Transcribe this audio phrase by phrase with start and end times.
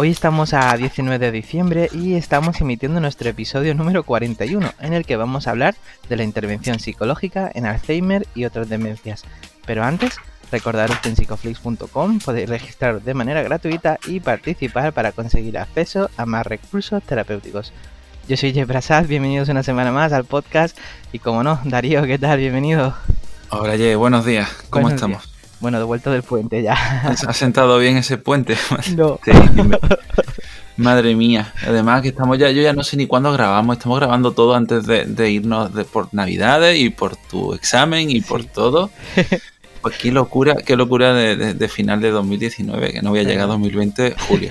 [0.00, 5.04] Hoy estamos a 19 de diciembre y estamos emitiendo nuestro episodio número 41, en el
[5.04, 5.74] que vamos a hablar
[6.08, 9.24] de la intervención psicológica en Alzheimer y otras demencias.
[9.66, 10.18] Pero antes,
[10.52, 16.26] Recordaros que en psicoflix.com podéis registrar de manera gratuita y participar para conseguir acceso a
[16.26, 17.72] más recursos terapéuticos.
[18.28, 20.78] Yo soy Jeff Brasad, bienvenidos una semana más al podcast
[21.12, 22.38] y como no, Darío, ¿qué tal?
[22.38, 22.94] Bienvenido.
[23.50, 25.37] Hola Jeff, buenos días, ¿cómo estamos?
[25.60, 26.74] Bueno, de vuelta del puente ya.
[26.74, 28.56] ¿Has sentado bien ese puente?
[28.96, 29.18] No.
[30.76, 34.30] Madre mía, además que estamos ya, yo ya no sé ni cuándo grabamos, estamos grabando
[34.30, 38.90] todo antes de, irnos de, por Navidades y por tu examen y por todo.
[39.80, 43.46] Pues qué locura, qué locura de, final de 2019, que no voy a llegar a
[43.46, 44.48] 2020, julio.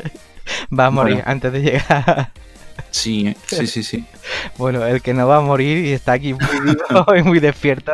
[0.76, 2.32] Va a morir antes de llegar.
[2.90, 4.04] Sí, eh, sí, sí, sí.
[4.58, 7.92] Bueno, el que no va a morir y está aquí muy vivo y muy despierto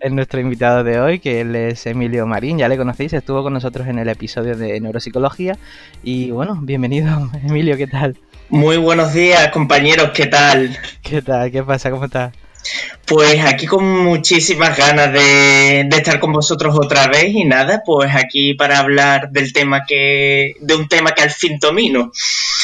[0.00, 3.52] es nuestro invitado de hoy, que él es Emilio Marín, ya le conocéis, estuvo con
[3.52, 5.58] nosotros en el episodio de neuropsicología.
[6.02, 8.16] Y bueno, bienvenido, Emilio, ¿qué tal?
[8.48, 10.78] Muy buenos días, compañeros, ¿qué tal?
[11.02, 11.50] ¿Qué tal?
[11.50, 11.90] ¿Qué pasa?
[11.90, 12.32] ¿Cómo estás?
[13.06, 18.54] Pues aquí con muchísimas ganas de, estar con vosotros otra vez y nada, pues aquí
[18.54, 22.12] para hablar del tema que, de un tema que al fin domino.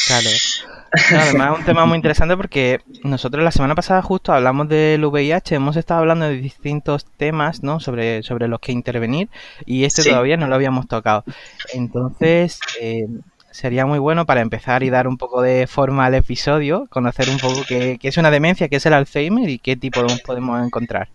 [0.07, 0.29] Claro.
[0.91, 5.55] Además es un tema muy interesante porque nosotros la semana pasada justo hablamos del VIH,
[5.55, 7.79] hemos estado hablando de distintos temas, ¿no?
[7.79, 9.29] Sobre, sobre los que intervenir
[9.65, 11.23] y este todavía no lo habíamos tocado.
[11.73, 13.07] Entonces, eh,
[13.51, 17.37] sería muy bueno para empezar y dar un poco de forma al episodio, conocer un
[17.37, 21.09] poco qué, es una demencia, qué es el Alzheimer y qué tipo podemos encontrar.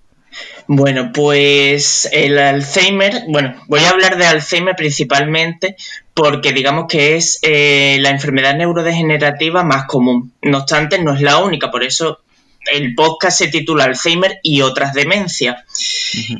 [0.66, 5.76] Bueno, pues el Alzheimer, bueno, voy a hablar de Alzheimer principalmente
[6.14, 10.32] porque digamos que es eh, la enfermedad neurodegenerativa más común.
[10.42, 12.20] No obstante, no es la única, por eso
[12.66, 15.56] el podcast se titula Alzheimer y otras demencias.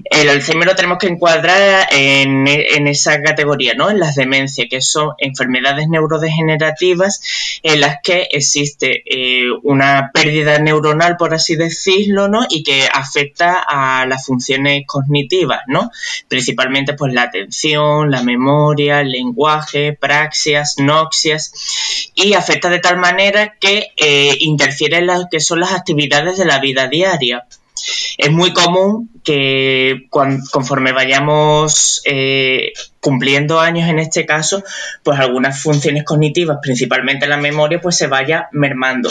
[0.04, 2.47] El Alzheimer lo tenemos que encuadrar en,
[2.88, 3.91] esa categoría, ¿no?
[3.91, 11.16] En las demencias, que son enfermedades neurodegenerativas en las que existe eh, una pérdida neuronal,
[11.16, 12.47] por así decirlo, ¿no?
[12.48, 15.91] Y que afecta a las funciones cognitivas, ¿no?
[16.28, 23.56] Principalmente, pues, la atención, la memoria, el lenguaje, praxias, noxias, y afecta de tal manera
[23.58, 27.47] que eh, interfiere en lo que son las actividades de la vida diaria.
[28.19, 34.62] Es muy común que conforme vayamos eh, cumpliendo años en este caso,
[35.03, 39.10] pues algunas funciones cognitivas, principalmente la memoria, pues se vaya mermando.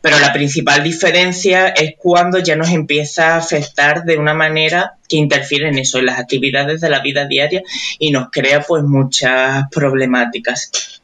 [0.00, 5.16] Pero la principal diferencia es cuando ya nos empieza a afectar de una manera que
[5.16, 7.62] interfiere en eso, en las actividades de la vida diaria
[7.98, 11.00] y nos crea pues muchas problemáticas.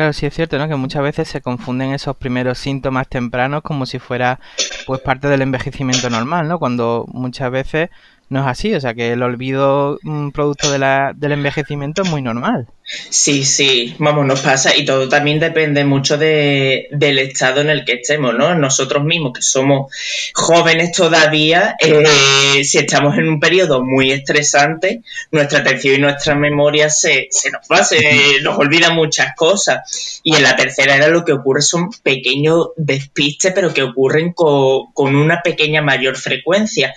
[0.00, 0.66] Claro, sí es cierto, ¿no?
[0.66, 4.40] Que muchas veces se confunden esos primeros síntomas tempranos como si fuera
[4.86, 6.58] pues parte del envejecimiento normal, ¿no?
[6.58, 7.90] Cuando muchas veces
[8.30, 12.10] no es así, o sea que el olvido un producto de la, del envejecimiento es
[12.10, 12.68] muy normal.
[12.84, 17.84] Sí, sí, vamos, nos pasa y todo también depende mucho de, del estado en el
[17.84, 18.54] que estemos, ¿no?
[18.54, 19.92] Nosotros mismos que somos
[20.32, 25.02] jóvenes todavía, eh, si estamos en un periodo muy estresante,
[25.32, 27.98] nuestra atención y nuestra memoria se, se nos va, se
[28.42, 30.20] nos olvida muchas cosas.
[30.22, 34.92] Y en la tercera edad lo que ocurre son pequeños despistes, pero que ocurren con,
[34.92, 36.94] con una pequeña mayor frecuencia.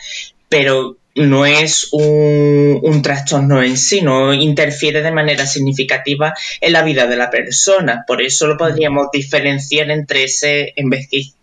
[0.47, 7.05] Pero no es un, trastorno en sí, no interfiere de manera significativa en la vida
[7.05, 8.03] de la persona.
[8.07, 10.73] Por eso lo podríamos diferenciar entre ese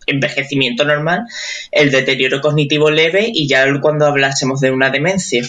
[0.06, 1.24] envejecimiento normal,
[1.70, 5.42] el deterioro cognitivo leve y ya cuando hablásemos de una demencia.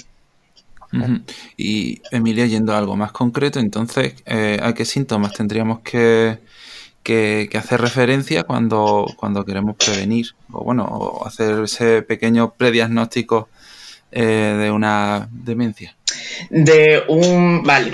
[1.56, 6.38] Y Emilia, yendo a algo más concreto, entonces, eh, ¿a qué síntomas tendríamos que,
[7.56, 10.28] hacer referencia cuando, cuando queremos prevenir?
[10.52, 13.50] O bueno, o hacer ese pequeño prediagnóstico
[14.12, 15.96] eh, de una demencia?
[16.50, 17.64] De un...
[17.64, 17.92] Vale.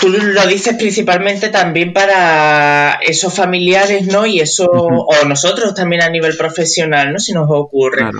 [0.00, 4.26] Tú lo dices principalmente también para esos familiares, ¿no?
[4.26, 7.18] Y eso, o nosotros también a nivel profesional, ¿no?
[7.18, 8.10] Si nos ocurre.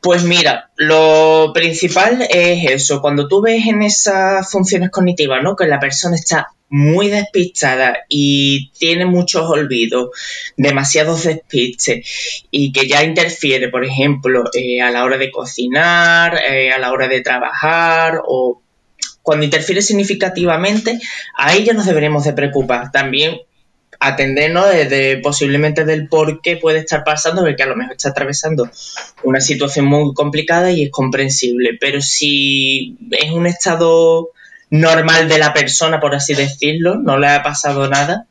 [0.00, 5.56] Pues mira, lo principal es eso, cuando tú ves en esas funciones cognitivas, ¿no?
[5.56, 10.10] Que la persona está muy despistada y tiene muchos olvidos,
[10.56, 16.70] demasiados despistes y que ya interfiere, por ejemplo, eh, a la hora de cocinar, eh,
[16.70, 18.62] a la hora de trabajar o
[19.22, 20.98] cuando interfiere significativamente,
[21.36, 22.90] ahí ya nos deberemos de preocupar.
[22.92, 23.40] También
[23.98, 28.70] atendernos desde posiblemente del por qué puede estar pasando, porque a lo mejor está atravesando
[29.24, 31.76] una situación muy complicada y es comprensible.
[31.80, 34.30] Pero si es un estado
[34.70, 38.26] normal de la persona, por así decirlo, no le ha pasado nada,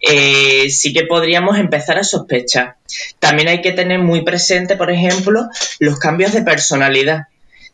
[0.00, 2.76] eh, sí que podríamos empezar a sospechar.
[3.18, 5.48] También hay que tener muy presente, por ejemplo,
[5.80, 7.24] los cambios de personalidad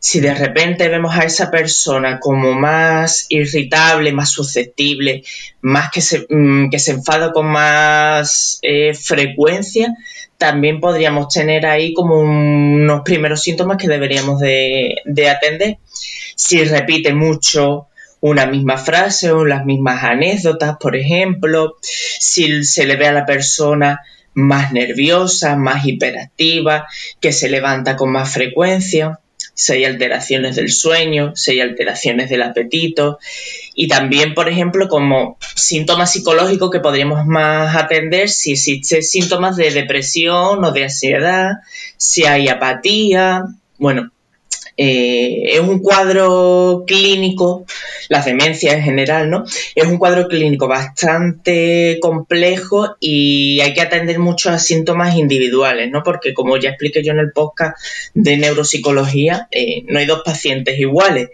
[0.03, 5.21] si de repente vemos a esa persona como más irritable, más susceptible,
[5.61, 9.93] más que se, mm, enfada con más eh, frecuencia,
[10.39, 15.77] también podríamos tener ahí como unos primeros síntomas que deberíamos de, de atender.
[16.35, 17.89] Si repite mucho
[18.21, 23.25] una misma frase o las mismas anécdotas, por ejemplo, si se le ve a la
[23.25, 23.99] persona
[24.33, 26.87] más nerviosa, más hiperactiva,
[27.19, 29.19] que se levanta con más frecuencia
[29.53, 33.19] si hay alteraciones del sueño, si hay alteraciones del apetito
[33.75, 39.71] y también, por ejemplo, como síntomas psicológicos que podríamos más atender si existen síntomas de
[39.71, 41.51] depresión o de ansiedad,
[41.97, 43.43] si hay apatía,
[43.77, 44.11] bueno,
[44.83, 47.67] eh, es un cuadro clínico,
[48.09, 49.43] la demencia en general, ¿no?
[49.75, 56.01] Es un cuadro clínico bastante complejo y hay que atender muchos síntomas individuales, ¿no?
[56.01, 57.77] Porque como ya expliqué yo en el podcast
[58.15, 61.29] de neuropsicología, eh, no hay dos pacientes iguales.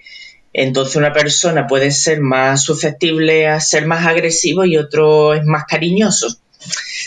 [0.51, 5.63] Entonces una persona puede ser más susceptible a ser más agresivo y otro es más
[5.63, 6.27] cariñoso.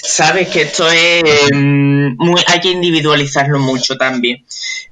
[0.03, 1.23] Sabes que esto es
[1.53, 4.43] mm, muy, hay que individualizarlo mucho también.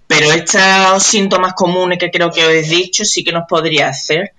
[0.09, 4.33] Pero estos síntomas comunes que creo que os he dicho sí que nos podría hacer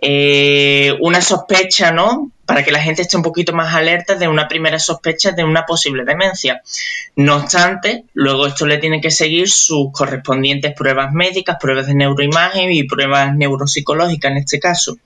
[0.00, 2.32] eh, una sospecha, ¿no?
[2.46, 5.66] Para que la gente esté un poquito más alerta de una primera sospecha de una
[5.66, 6.62] posible demencia.
[7.14, 12.72] No obstante, luego esto le tiene que seguir sus correspondientes pruebas médicas, pruebas de neuroimagen
[12.72, 14.96] y pruebas neuropsicológicas en este caso.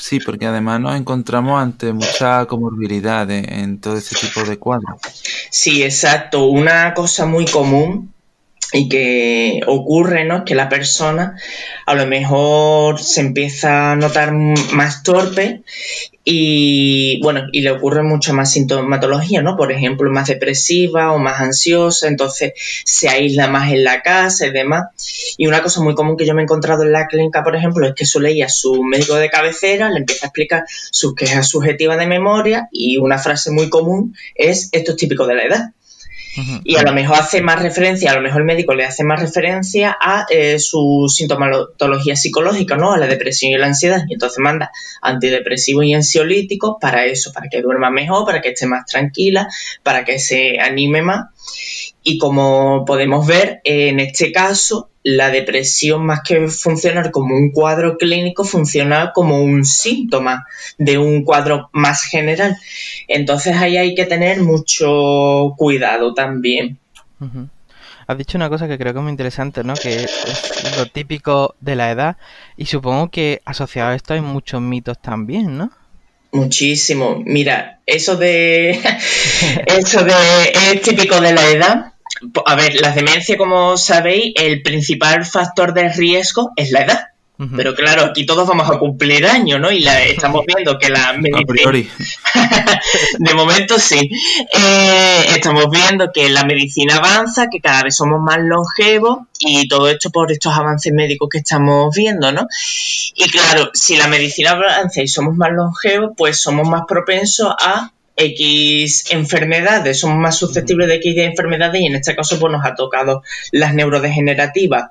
[0.00, 4.98] Sí, porque además nos encontramos ante mucha comorbilidad en, todo este tipo de cuadros.
[5.50, 6.46] Sí, exacto.
[6.46, 8.12] Una cosa muy común
[8.72, 10.44] y que ocurre, ¿no?
[10.44, 11.36] Que la persona
[11.86, 15.62] a lo mejor se empieza a notar más torpe
[16.22, 19.56] y bueno, y le ocurre mucho más sintomatología, ¿no?
[19.56, 22.52] Por ejemplo, más depresiva o más ansiosa, entonces
[22.84, 25.34] se aísla más en la casa y demás.
[25.38, 27.86] Y una cosa muy común que yo me he encontrado en la clínica, por ejemplo,
[27.86, 31.48] es que suele ir a su médico de cabecera, le empieza a explicar sus quejas
[31.48, 35.72] subjetivas de memoria y una frase muy común es esto es típico de la edad.
[36.64, 39.20] Y a lo mejor hace más referencia, a lo mejor el médico le hace más
[39.20, 42.92] referencia a eh, su sintomatología psicológica, ¿no?
[42.92, 44.04] A la depresión y la ansiedad.
[44.08, 44.70] Y entonces manda
[45.02, 49.48] antidepresivos y ansiolíticos para eso, para que duerma mejor, para que esté más tranquila,
[49.82, 51.26] para que se anime más.
[52.02, 57.96] Y como podemos ver, en este caso, la depresión más que funcionar como un cuadro
[57.96, 60.46] clínico, funciona como un síntoma
[60.78, 62.56] de un cuadro más general.
[63.08, 66.78] Entonces ahí hay que tener mucho cuidado también.
[68.06, 69.74] Has dicho una cosa que creo que es muy interesante, ¿no?
[69.74, 72.16] Que es lo típico de la edad
[72.56, 75.70] y supongo que asociado a esto hay muchos mitos también, ¿no?
[76.32, 77.22] Muchísimo.
[77.24, 78.70] Mira, eso de
[79.66, 80.12] eso de
[80.72, 81.92] es típico de la edad
[82.44, 87.06] a ver, la demencia, como sabéis, el principal factor de riesgo es la edad.
[87.56, 89.72] Pero claro, aquí todos vamos a cumplir años, ¿no?
[89.72, 91.72] Y la, estamos viendo que la medicina...
[93.18, 94.10] de momento sí.
[94.52, 99.88] Eh, estamos viendo que la medicina avanza, que cada vez somos más longevos y todo
[99.88, 102.46] esto por estos avances médicos que estamos viendo, ¿no?
[103.14, 107.90] Y claro, si la medicina avanza y somos más longevos, pues somos más propensos a
[108.20, 112.74] X enfermedades, somos más susceptibles de X enfermedades y en este caso pues nos ha
[112.74, 113.22] tocado
[113.52, 114.90] las neurodegenerativas.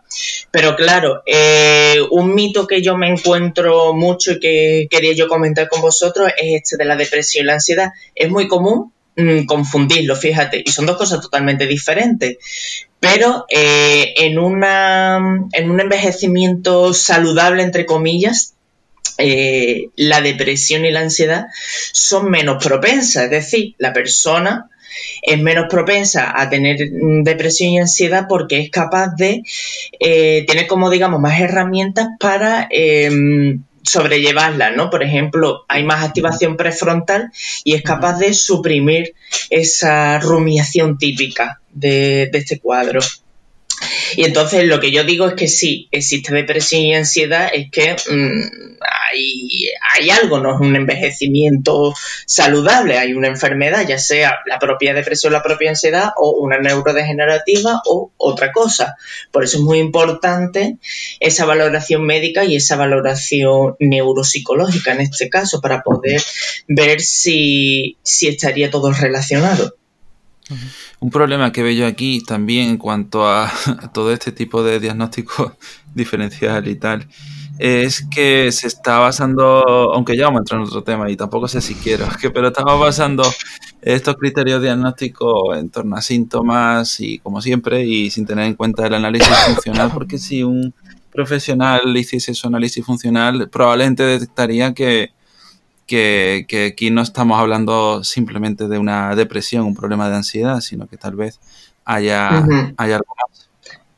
[0.52, 5.70] Pero claro, eh, un mito que yo me encuentro mucho y que quería yo comentar
[5.70, 7.90] con vosotros es este de la depresión y la ansiedad.
[8.16, 12.38] Es muy común mm, confundirlo, fíjate, y son dos cosas totalmente diferentes.
[13.00, 15.20] Pero eh, en, una,
[15.54, 18.56] en un envejecimiento saludable, entre comillas,
[19.20, 21.48] eh, la depresión y la ansiedad
[21.92, 24.70] son menos propensas, es decir, la persona
[25.22, 26.78] es menos propensa a tener
[27.24, 29.44] depresión y ansiedad porque es capaz de
[30.00, 34.90] eh, tener como digamos más herramientas para em, sobrellevarla, ¿no?
[34.90, 37.32] Por ejemplo, hay más activación prefrontal
[37.64, 39.14] y es capaz de suprimir
[39.50, 43.00] esa rumiación típica de este cuadro.
[44.16, 47.94] Y entonces lo que yo digo es que sí, existe depresión y ansiedad, es que
[47.94, 48.78] mm,
[49.12, 51.94] hay, hay, algo, no es un envejecimiento
[52.26, 57.82] saludable, hay una enfermedad, ya sea la propia depresión, la propia ansiedad o una neurodegenerativa
[57.86, 58.96] o otra cosa.
[59.32, 60.78] Por eso es muy importante
[61.20, 66.22] esa valoración médica y esa valoración neuropsicológica en este caso para poder
[66.68, 69.79] ver si, si estaría todo relacionado.
[71.00, 73.52] Un problema que veo yo aquí también en cuanto a
[73.94, 75.56] todo este tipo de diagnóstico
[75.94, 77.08] diferencial y tal,
[77.60, 81.48] es que se está basando, aunque ya vamos a entrar en otro tema y tampoco
[81.48, 83.24] sé si quiero, que, pero estamos basando
[83.82, 88.88] estos criterios diagnósticos en torno a síntomas y como siempre y sin tener en cuenta
[88.88, 90.74] el análisis funcional, porque si un
[91.12, 95.12] profesional hiciese su análisis funcional, probablemente detectaría que
[95.90, 100.98] que, aquí no estamos hablando simplemente de una depresión, un problema de ansiedad, sino que
[100.98, 101.40] tal vez
[101.84, 103.50] haya, algo más.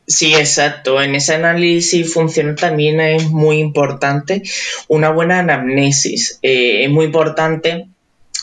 [0.06, 1.00] Sí, exacto.
[1.00, 4.42] En ese análisis funcional también es muy importante
[4.88, 6.38] una buena anamnesis.
[6.42, 7.88] Eh, es muy importante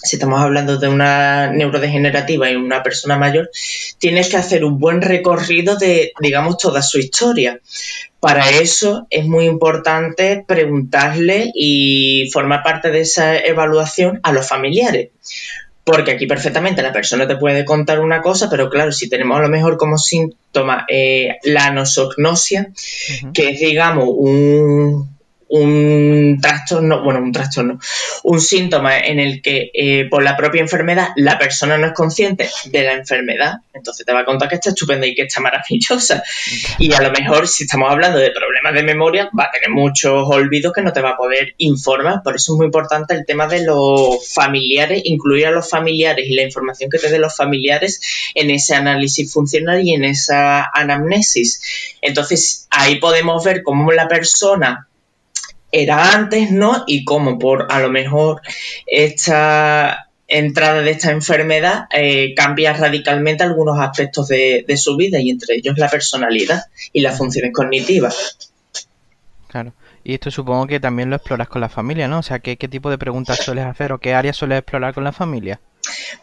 [0.02, 3.50] si estamos hablando de una neurodegenerativa y una persona mayor,
[3.98, 7.60] tienes que hacer un buen recorrido de, digamos, toda su historia.
[8.20, 15.10] Para eso es muy importante preguntarle y formar parte de esa evaluación a los familiares.
[15.86, 19.44] Porque aquí perfectamente la persona te puede contar una cosa, pero claro, si tenemos a
[19.44, 22.72] lo mejor como síntoma eh, la nosognosia,
[23.34, 25.18] que es, digamos, un,
[25.50, 27.80] un trastorno, bueno, un trastorno,
[28.24, 32.48] un síntoma en el que eh, por la propia enfermedad la persona no es consciente
[32.66, 36.24] de la enfermedad, entonces te va a contar que está estupenda y que está maravillosa.
[36.78, 40.24] Y a lo mejor si estamos hablando de problemas de memoria, va a tener muchos
[40.28, 42.22] olvidos que no te va a poder informar.
[42.24, 46.36] Por eso es muy importante el tema de los familiares, incluir a los familiares y
[46.36, 48.02] la información que te den los familiares
[48.36, 51.98] en ese análisis funcional y en esa anamnesis.
[52.02, 54.89] Entonces ahí podemos ver cómo la persona
[55.72, 56.84] era antes, ¿no?
[56.88, 58.42] Y cómo por a lo mejor
[58.86, 65.56] esta entrada de esta enfermedad eh, cambia radicalmente algunos aspectos de, su vida y entre
[65.56, 68.52] ellos la personalidad y las funciones cognitivas.
[69.48, 69.74] Claro.
[70.04, 72.20] Y esto supongo que también lo exploras con la familia, ¿no?
[72.20, 75.04] O sea, ¿qué, qué tipo de preguntas sueles hacer o qué áreas sueles explorar con
[75.04, 75.60] la familia?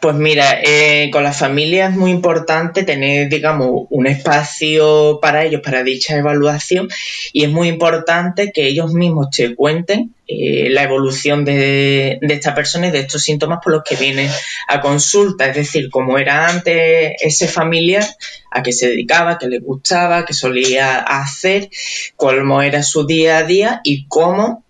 [0.01, 5.61] Pues mira, eh, con la familia es muy importante tener, digamos, un espacio para ellos,
[5.63, 6.89] para dicha evaluación,
[7.33, 12.89] y es muy importante que ellos mismos te cuenten eh, la evolución de, esta persona
[12.89, 14.29] y de estos síntomas por los que vienen
[14.67, 18.05] a consulta, es decir, cómo era antes ese familiar,
[18.51, 21.71] a qué se dedicaba, qué le gustaba, qué solía hacer,
[22.17, 24.66] cómo era su día a día y cómo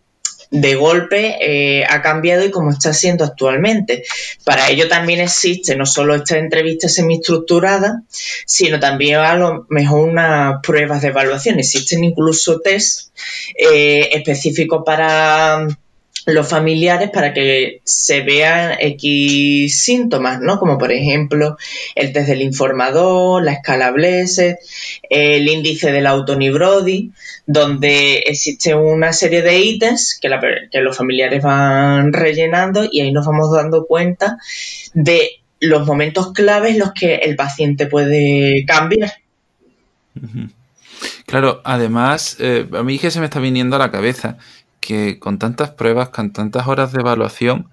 [0.51, 4.05] de golpe eh, ha cambiado y como está siendo actualmente.
[4.45, 8.03] Para ello también existe no solo esta entrevista semiestructurada,
[8.47, 11.59] sino también a lo mejor unas pruebas de evaluación.
[11.59, 13.11] Existen incluso test
[13.57, 15.67] eh, específicos para
[16.27, 20.59] los familiares para que se vean X síntomas, ¿no?
[20.59, 21.57] Como por ejemplo
[21.95, 23.95] el test del informador, la escala
[25.09, 27.13] el índice del autonibrodi,
[27.47, 30.29] donde existe una serie de ítems que,
[30.73, 34.39] que los familiares van rellenando y ahí nos vamos dando cuenta
[34.95, 35.31] de
[35.61, 39.13] los momentos claves en los que el paciente puede cambiar.
[41.27, 44.39] Claro, además, eh, a mí que se me está viniendo a la cabeza
[44.87, 47.69] que con tantas pruebas, con tantas horas de evaluación,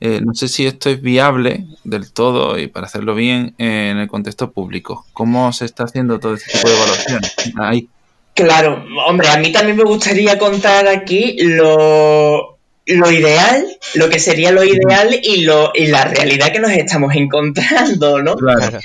[0.00, 4.08] eh, no sé si esto es viable del todo y para hacerlo bien en el
[4.08, 5.06] contexto público.
[5.12, 7.20] ¿Cómo se está haciendo todo este tipo de evaluación?
[7.58, 7.88] Ahí.
[8.34, 13.64] Claro, hombre, a mí también me gustaría contar aquí lo, lo ideal,
[13.94, 18.36] lo que sería lo ideal y, lo, y la realidad que nos estamos encontrando, ¿no?
[18.36, 18.78] Claro.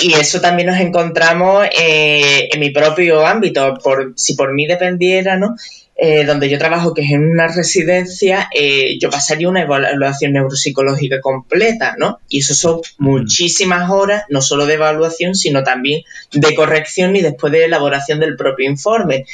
[0.00, 5.36] Y eso también nos encontramos eh, en mi propio ámbito, por, si por mí dependiera,
[5.36, 5.56] ¿no?
[5.96, 11.20] Eh, donde yo trabajo, que es en una residencia, eh, yo pasaría una evaluación neuropsicológica
[11.20, 12.18] completa, ¿no?
[12.28, 17.52] Y eso son muchísimas horas, no solo de evaluación, sino también de corrección y después
[17.52, 19.24] de elaboración del propio informe.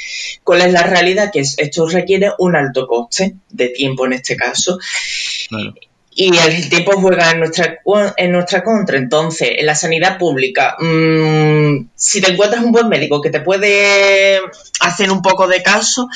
[0.45, 1.31] ¿Cuál es la realidad?
[1.33, 4.79] Que esto requiere un alto coste de tiempo en este caso
[6.13, 7.79] y el tiempo juega en nuestra,
[8.17, 8.99] en nuestra contra.
[8.99, 14.41] Entonces, en la sanidad pública, mm, si te encuentras un buen médico que te puede
[14.81, 16.09] hacer un poco de caso,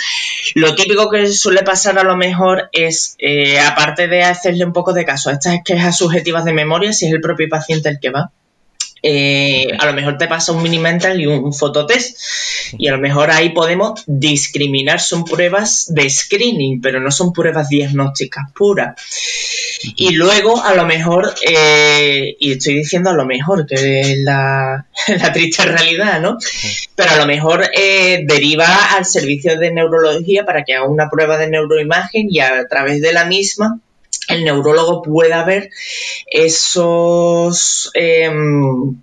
[0.55, 4.93] lo típico que suele pasar a lo mejor es, eh, aparte de hacerle un poco
[4.93, 8.11] de caso a estas quejas subjetivas de memoria, si es el propio paciente el que
[8.11, 8.33] va,
[9.07, 12.19] eh, a lo mejor te pasa un mini mental y un, fototest.
[12.79, 17.69] Y a lo mejor ahí podemos discriminar, son pruebas de screening, pero no son pruebas
[17.69, 18.97] diagnósticas puras.
[19.97, 24.87] Y luego, a lo mejor, eh, y estoy diciendo a lo mejor, que es la,
[25.35, 26.39] triste realidad, ¿no?
[26.95, 31.37] Pero a lo mejor eh, deriva al servicio de neurología para que haga una prueba
[31.37, 33.81] de neuroimagen y a través de la misma
[34.29, 35.71] el neurólogo pueda ver
[36.27, 37.91] esos...
[37.95, 38.97] Em,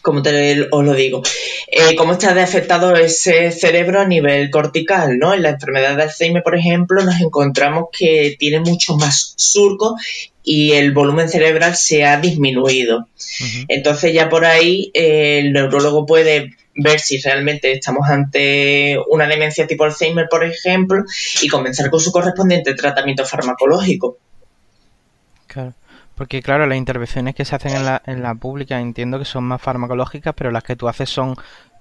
[0.00, 1.22] como te os lo digo,
[1.66, 5.34] eh, cómo está afectado ese cerebro a nivel cortical, ¿no?
[5.34, 9.96] En la enfermedad de Alzheimer, por ejemplo, nos encontramos que tiene mucho más surco
[10.42, 13.08] y el volumen cerebral se ha disminuido.
[13.68, 19.66] Entonces ya por ahí eh, el neurólogo puede ver si realmente estamos ante una demencia
[19.66, 21.04] tipo Alzheimer, por ejemplo,
[21.42, 24.16] y comenzar con su correspondiente tratamiento farmacológico.
[26.18, 29.44] Porque claro, las intervenciones que se hacen en la, en la pública entiendo que son
[29.44, 31.36] más farmacológicas, pero las que tú haces son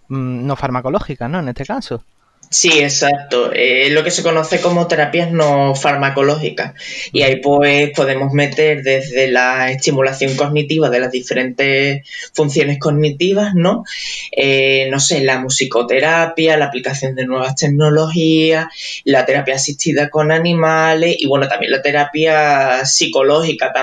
[0.09, 1.39] mm, no farmacológicas, ¿no?
[1.39, 2.03] En este caso.
[2.49, 3.51] Sí, exacto.
[3.51, 6.75] Es lo que se conoce como terapias no farmacológicas.
[7.11, 13.83] Y ahí pues podemos meter desde la estimulación cognitiva de las diferentes funciones cognitivas, ¿no?
[14.31, 18.67] Eh, no sé, la musicoterapia, la aplicación de nuevas tecnologías,
[19.03, 23.73] la terapia asistida con animales y bueno, también la terapia psicológica,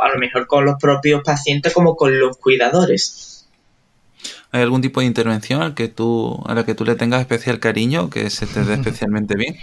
[0.00, 3.33] a lo mejor con los propios pacientes como con los cuidadores.
[4.54, 7.58] ¿Hay algún tipo de intervención al que tú, a la que tú le tengas especial
[7.58, 9.56] cariño, que se te dé especialmente bien?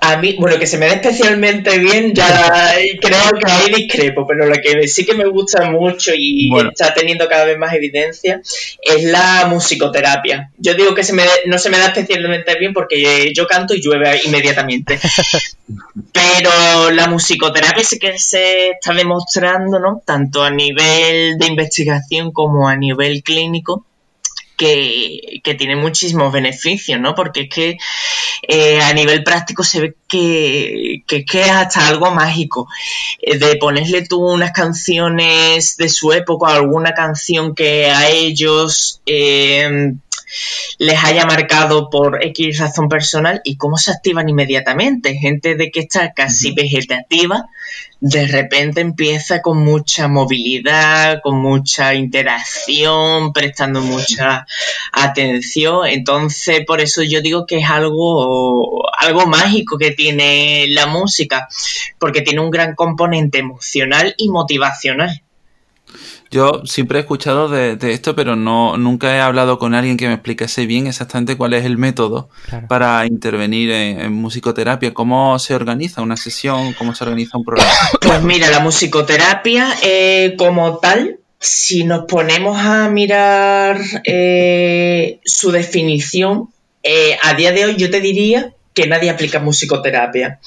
[0.00, 4.46] A mí, bueno, que se me dé especialmente bien, ya creo que ahí discrepo, pero
[4.46, 8.40] lo que sí que me gusta mucho y está teniendo cada vez más evidencia
[8.80, 10.50] es la musicoterapia.
[10.56, 13.82] Yo digo que se me no se me da especialmente bien porque yo canto y
[13.82, 14.98] llueve inmediatamente.
[16.12, 20.02] pero la musicoterapia sí que se está demostrando, ¿no?
[20.06, 23.84] Tanto a nivel de investigación como a nivel clínico
[24.60, 27.14] que, tiene muchísimos beneficios, ¿no?
[27.14, 27.78] Porque es que
[28.46, 32.68] eh, a nivel práctico se ve que, que, es hasta algo mágico.
[33.22, 39.94] Eh, de ponerle tú unas canciones de su época, alguna canción que a ellos eh,
[40.80, 45.14] les haya marcado por X razón personal y cómo se activan inmediatamente.
[45.14, 47.50] Gente de que está casi vegetativa
[48.00, 54.46] de repente empieza con mucha movilidad, con mucha interacción, prestando mucha
[54.92, 55.86] atención.
[55.86, 61.46] Entonces, por eso yo digo que es algo, algo mágico que tiene la música,
[61.98, 65.22] porque tiene un gran componente emocional y motivacional.
[66.30, 70.14] Yo siempre he escuchado de, esto, pero no nunca he hablado con alguien que me
[70.14, 72.28] explicase bien exactamente cuál es el método
[72.68, 74.94] para intervenir en, musicoterapia.
[74.94, 76.72] ¿Cómo se organiza una sesión?
[76.74, 77.70] ¿Cómo se organiza un programa?
[78.00, 86.48] Pues mira, la musicoterapia eh, como tal, si nos ponemos a mirar eh, su definición,
[86.84, 90.38] eh, a día de hoy yo te diría que nadie aplica musicoterapia.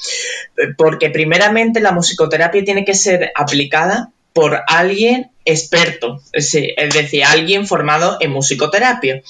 [0.78, 8.16] Porque primeramente la musicoterapia tiene que ser aplicada por alguien experto, es decir, alguien formado
[8.20, 9.22] en musicoterapia.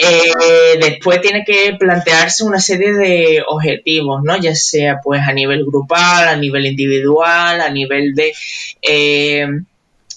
[0.00, 4.36] Eh, después tiene que plantearse una serie de objetivos, ¿no?
[4.38, 8.32] Ya sea pues a nivel grupal, a nivel individual, a nivel de
[8.80, 9.46] eh,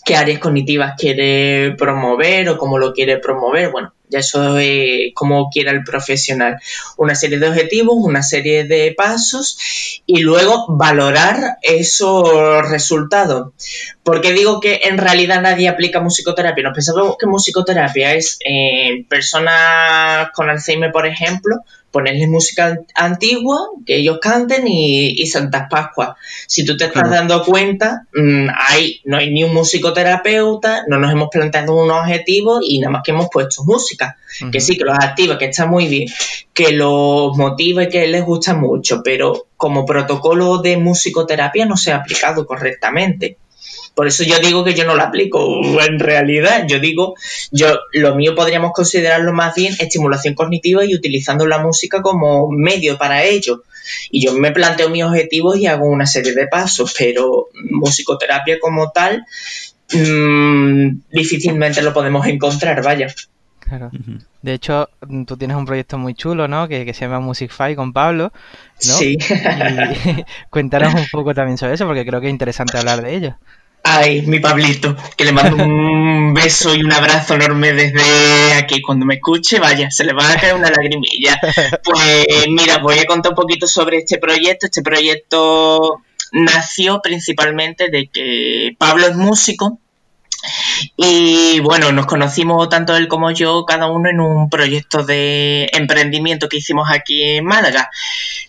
[0.05, 3.71] qué áreas cognitivas quiere promover o cómo lo quiere promover.
[3.71, 6.59] Bueno, ya eso es como quiera el profesional.
[6.97, 9.57] Una serie de objetivos, una serie de pasos
[10.05, 13.53] y luego valorar esos resultados.
[14.03, 16.63] Porque digo que en realidad nadie aplica musicoterapia.
[16.63, 21.57] Nos pensamos que musicoterapia es en personas con Alzheimer, por ejemplo,
[21.91, 26.15] ponerles música antigua, que ellos canten y, y Santas Pascuas.
[26.47, 28.47] Si tú te estás dando cuenta, mm,
[29.05, 33.11] no hay ni un musicoterapeuta, no nos hemos planteado un objetivo y nada más que
[33.11, 33.96] hemos puesto música.
[34.51, 36.10] Que sí, que los activa, que está muy bien,
[36.53, 41.91] que los motiva y que les gusta mucho, pero como protocolo de musicoterapia no se
[41.91, 43.38] ha aplicado correctamente.
[43.95, 46.65] Por eso yo digo que yo no lo aplico en realidad.
[46.67, 47.15] Yo digo,
[47.51, 52.97] yo lo mío podríamos considerarlo más bien estimulación cognitiva y utilizando la música como medio
[52.97, 53.63] para ello.
[54.12, 58.91] Y yo me planteo mis objetivos y hago una serie de pasos, pero musicoterapia como
[58.91, 59.25] tal
[59.93, 63.13] mmm, difícilmente lo podemos encontrar, vaya.
[63.67, 63.91] Claro.
[64.41, 64.89] De hecho,
[65.25, 66.67] tú tienes un proyecto muy chulo, ¿no?
[66.67, 68.93] Que, se llama Musicfy con Pablo, ¿no?
[68.93, 69.17] Sí.
[69.19, 73.36] Y cuéntanos un poco también sobre eso, porque creo que es interesante hablar de ello.
[73.84, 78.82] Ay, mi Pablito, que le mando un beso y un abrazo enorme desde aquí.
[78.82, 81.39] Cuando me escuche, vaya, se le va a caer una lagrimilla.
[81.84, 84.65] Pues mira, voy a contar un poquito sobre este proyecto.
[84.65, 86.01] Este proyecto
[86.32, 89.80] nació principalmente de que Pablo es músico
[90.95, 96.50] y bueno, nos conocimos tanto él como yo, cada uno en un proyecto de emprendimiento
[96.50, 97.89] que hicimos aquí en Málaga.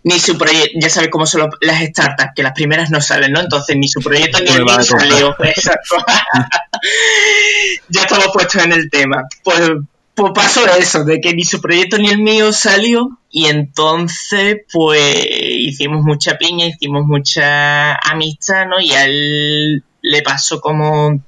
[0.04, 3.40] ni su proyecto, ya sabes cómo son las startups, que las primeras no salen, ¿no?
[3.40, 5.36] Entonces ni su proyecto ni el mío salió.
[7.88, 9.24] ya estamos puestos en el tema.
[9.42, 9.70] Pues,
[10.14, 15.26] pues pasó eso, de que ni su proyecto ni el mío salió y entonces pues
[15.30, 18.80] hicimos mucha piña, hicimos mucha amistad, ¿no?
[18.80, 21.20] Y a él le pasó como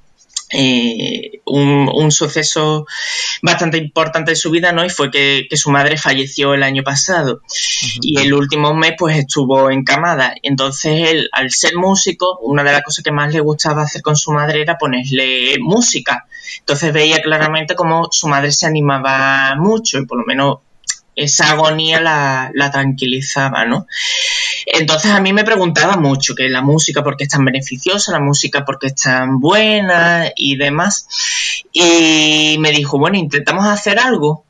[0.53, 2.85] eh, un, suceso
[3.41, 4.83] bastante importante de su vida, ¿no?
[4.85, 7.41] Y fue que, su madre falleció el año pasado.
[8.01, 10.35] Y el último mes, pues estuvo encamada.
[10.43, 14.15] Entonces, él, al ser músico, una de las cosas que más le gustaba hacer con
[14.15, 16.25] su madre era ponerle música.
[16.59, 20.57] Entonces veía claramente cómo su madre se animaba mucho y por lo menos
[21.15, 23.85] esa agonía la, la, tranquilizaba, ¿no?
[24.73, 28.63] Entonces a mí me preguntaba mucho que la música porque es tan beneficiosa, la música
[28.65, 31.07] porque es tan buena y demás.
[31.73, 34.45] Y me dijo, bueno, intentamos hacer algo,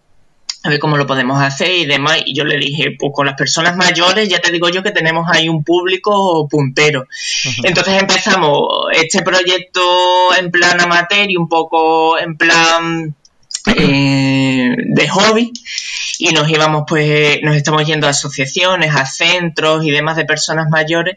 [0.64, 2.20] a ver cómo lo podemos hacer y demás.
[2.26, 5.28] Y yo le dije, pues con las personas mayores ya te digo yo que tenemos
[5.28, 7.08] ahí un público puntero.
[7.64, 9.82] Entonces empezamos este proyecto
[10.38, 13.16] en plan amateur y un poco en plan
[13.66, 15.52] eh, de hobby
[16.20, 20.70] y nos íbamos pues nos estamos yendo a asociaciones a centros y demás de personas
[20.70, 21.16] mayores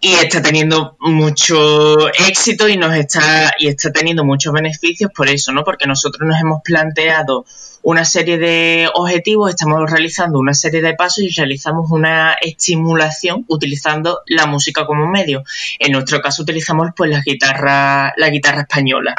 [0.00, 5.52] y está teniendo mucho éxito y nos está y está teniendo muchos beneficios por eso
[5.52, 7.46] no porque nosotros nos hemos planteado
[7.82, 14.20] una serie de objetivos estamos realizando una serie de pasos y realizamos una estimulación utilizando
[14.26, 15.44] la música como medio
[15.78, 19.14] en nuestro caso utilizamos pues la guitarra la guitarra española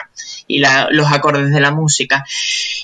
[0.47, 2.25] y los acordes de la música.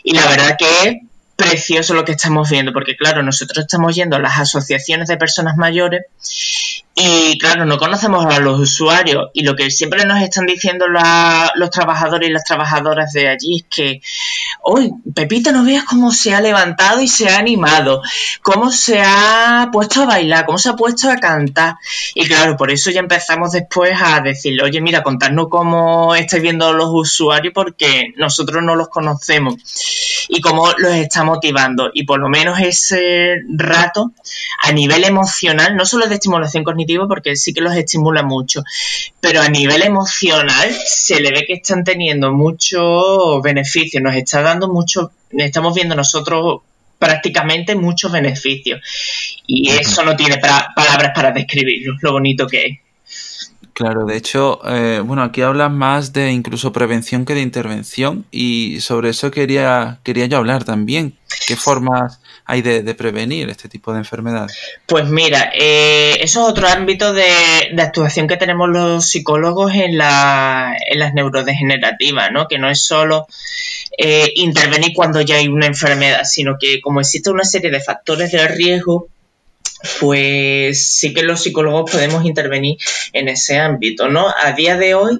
[0.04, 0.96] Y la verdad que es
[1.36, 5.58] precioso lo que estamos viendo, porque claro, nosotros estamos yendo a las asociaciones de personas
[5.58, 6.04] mayores
[6.96, 11.70] y claro, no conocemos a los usuarios y lo que siempre nos están diciendo los
[11.72, 14.02] trabajadores y las trabajadoras de allí es que,
[14.62, 18.04] hoy Pepita, no veas cómo se ha levantado y se ha animado,
[18.44, 21.78] cómo se ha puesto a bailar, cómo se ha puesto a cantar.
[22.14, 26.74] Y claro, por eso ya empezamos después a decirle, oye, mira, contadnos cómo estáis viendo
[26.74, 29.56] los usuarios porque nosotros no los conocemos
[30.30, 31.90] y cómo los está motivando.
[31.92, 34.12] Y por lo menos ese rato,
[34.62, 38.64] a nivel emocional, no solo de estimulación cognitiva, porque sí que los estimula mucho,
[39.20, 44.68] pero a nivel emocional se le ve que están teniendo muchos beneficios, nos está dando
[44.68, 46.62] mucho, estamos viendo nosotros
[47.00, 48.80] prácticamente muchos beneficios
[49.46, 52.80] y eso no tiene palabras para describirlo, lo bonito que es.
[53.74, 58.80] Claro, de hecho, eh, bueno, aquí hablan más de incluso prevención que de intervención y
[58.82, 61.18] sobre eso quería, quería yo hablar también.
[61.48, 64.58] ¿Qué formas hay de, prevenir este tipo de enfermedades?
[64.86, 67.26] Pues mira, eh, eso es otro ámbito de,
[67.78, 72.48] actuación que tenemos los psicólogos en, la, en las neurodegenerativas, ¿no?
[72.48, 73.28] Que no es solo
[73.98, 78.32] eh, intervenir cuando ya hay una enfermedad, sino que como existe una serie de factores
[78.32, 79.08] de riesgo,
[80.00, 82.78] pues sí que los psicólogos podemos intervenir
[83.12, 84.28] en ese ámbito, ¿no?
[84.30, 85.20] A día de hoy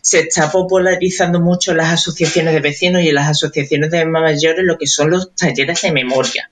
[0.00, 4.86] se está popularizando mucho las asociaciones de vecinos y las asociaciones de mayores lo que
[4.86, 6.50] son los talleres de memoria.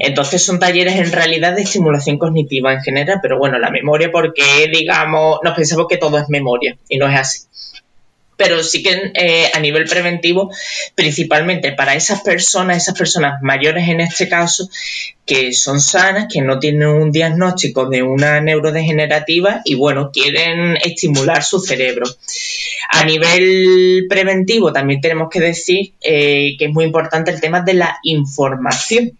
[0.00, 4.68] Entonces son talleres en realidad de estimulación cognitiva en general, pero bueno, la memoria porque
[4.72, 7.40] digamos, nos pensamos que todo es memoria y no es así
[8.40, 10.50] pero sí que eh, a nivel preventivo,
[10.94, 14.70] principalmente para esas personas, esas personas mayores en este caso,
[15.26, 21.44] que son sanas, que no tienen un diagnóstico de una neurodegenerativa y bueno, quieren estimular
[21.44, 22.06] su cerebro.
[22.88, 27.74] A nivel preventivo también tenemos que decir eh, que es muy importante el tema de
[27.74, 29.18] la información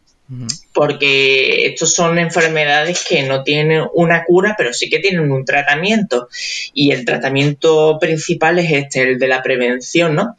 [0.73, 6.29] porque estos son enfermedades que no tienen una cura, pero sí que tienen un tratamiento.
[6.73, 10.37] Y el tratamiento principal es este, el de la prevención, ¿no?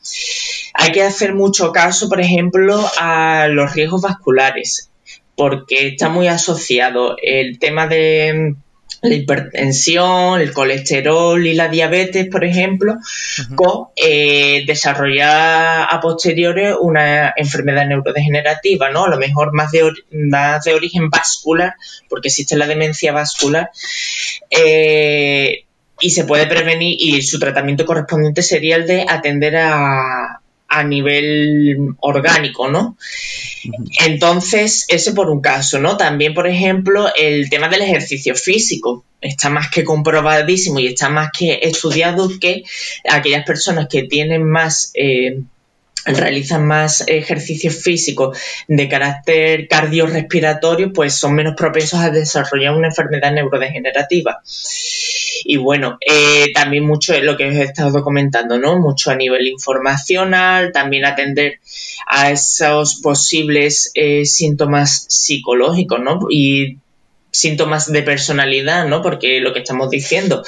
[0.73, 4.89] Hay que hacer mucho caso, por ejemplo, a los riesgos vasculares,
[5.35, 8.55] porque está muy asociado el tema de
[9.01, 12.97] la hipertensión, el colesterol y la diabetes, por ejemplo,
[13.55, 19.05] con eh, desarrollar a posteriores una enfermedad neurodegenerativa, ¿no?
[19.05, 21.73] A lo mejor más de, más de origen vascular,
[22.09, 23.71] porque existe la demencia vascular,
[24.51, 25.65] eh,
[25.99, 30.40] y se puede prevenir y su tratamiento correspondiente sería el de atender a,
[30.73, 32.97] a nivel orgánico, ¿no?
[34.05, 35.97] Entonces, ese por un caso, ¿no?
[35.97, 41.29] También, por ejemplo, el tema del ejercicio físico está más que comprobadísimo y está más
[41.37, 42.63] que estudiado que
[43.09, 44.91] aquellas personas que tienen más...
[44.95, 45.41] Eh,
[46.03, 48.35] realizan más ejercicios físicos
[48.67, 54.41] de carácter cardiorrespiratorio, pues son menos propensos a desarrollar una enfermedad neurodegenerativa.
[55.43, 58.79] Y bueno, eh, también mucho lo que os he estado comentando, ¿no?
[58.79, 61.59] Mucho a nivel informacional, también atender
[62.07, 66.27] a esos posibles eh, síntomas psicológicos, ¿no?
[66.29, 66.77] Y
[67.31, 69.01] síntomas de personalidad, ¿no?
[69.01, 70.43] Porque lo que estamos diciendo,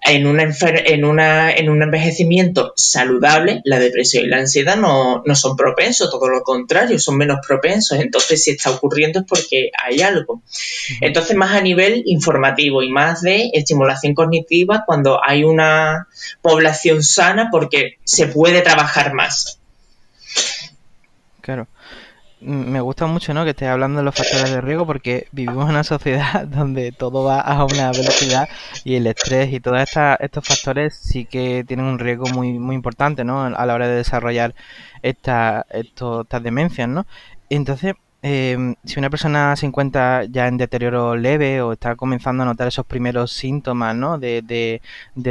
[0.00, 5.34] en, una en, una, en un envejecimiento saludable, la depresión y la ansiedad no, no,
[5.34, 7.98] son propensos, todo lo contrario, son menos propensos.
[7.98, 10.42] Entonces, si está ocurriendo es porque hay algo.
[11.00, 16.06] Entonces, más a nivel informativo y más de estimulación cognitiva cuando hay una
[16.40, 19.58] población sana porque se puede trabajar más.
[21.40, 21.66] Claro
[22.44, 23.44] me gusta mucho ¿no?
[23.44, 27.24] que estés hablando de los factores de riesgo porque vivimos en una sociedad donde todo
[27.24, 28.48] va a una velocidad
[28.84, 29.80] y el estrés y todos
[30.20, 33.44] estos factores sí que tienen un riesgo muy muy importante ¿no?
[33.44, 34.54] a la hora de desarrollar
[35.02, 36.88] esta, estas demencias.
[36.88, 37.06] ¿no?
[37.48, 42.46] Entonces, em, si una persona se encuentra ya en deterioro leve o está comenzando a
[42.46, 44.18] notar esos primeros síntomas ¿no?
[44.18, 44.80] de, de,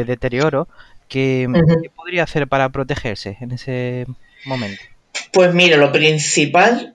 [0.06, 0.68] deterioro,
[1.08, 1.48] ¿qué
[1.96, 4.08] podría hacer para protegerse en ese
[4.46, 4.82] momento?
[5.32, 6.93] Pues mira, lo principal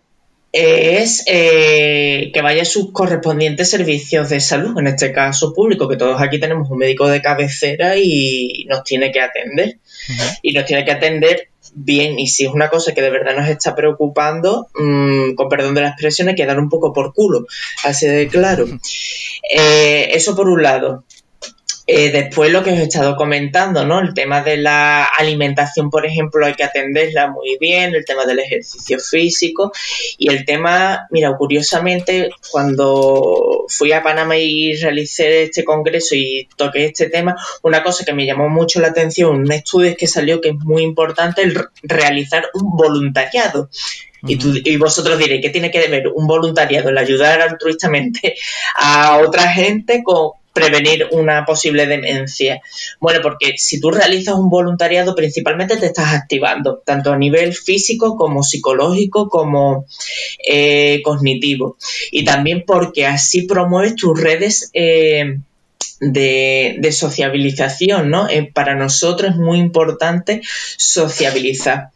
[0.52, 5.96] es eh, que vaya a sus correspondientes servicios de salud, en este caso público, que
[5.96, 9.78] todos aquí tenemos un médico de cabecera y nos tiene que atender.
[10.42, 12.18] Y nos tiene que atender bien.
[12.18, 15.82] Y si es una cosa que de verdad nos está preocupando, mm, con perdón de
[15.82, 17.46] la expresión, hay que dar un poco por culo,
[17.84, 18.66] así de claro.
[19.54, 21.04] Eh, eso por un lado.
[21.90, 24.00] Eh, después lo que os he estado comentando, ¿no?
[24.00, 28.40] El tema de la alimentación, por ejemplo, hay que atenderla muy bien, el tema del
[28.40, 29.72] ejercicio físico
[30.18, 36.84] y el tema, mira, curiosamente, cuando fui a Panamá y realicé este congreso y toqué
[36.84, 40.50] este tema, una cosa que me llamó mucho la atención, un estudio que salió que
[40.50, 43.70] es muy importante, el realizar un voluntariado.
[44.26, 48.34] Y, tú, y, vosotros diréis, ¿qué tiene que ver un voluntariado, el ayudar altruistamente
[48.74, 52.60] a otra gente con, prevenir una posible demencia?
[53.00, 58.16] Bueno, porque si tú realizas un voluntariado, principalmente te estás activando, tanto a nivel físico
[58.16, 59.86] como psicológico, como
[60.46, 61.76] eh, cognitivo.
[62.10, 64.70] Y también porque así promueves tus redes.
[64.74, 65.38] Eh,
[66.00, 68.28] de, sociabilización, ¿no?
[68.28, 70.42] Eh, para nosotros es muy importante
[70.76, 71.90] sociabilizar.